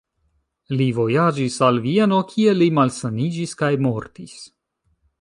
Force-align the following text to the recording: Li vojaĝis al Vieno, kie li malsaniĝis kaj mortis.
Li 0.79 0.87
vojaĝis 0.99 1.59
al 1.69 1.77
Vieno, 1.85 2.23
kie 2.33 2.57
li 2.59 2.73
malsaniĝis 2.81 3.57
kaj 3.63 3.73
mortis. 3.89 4.39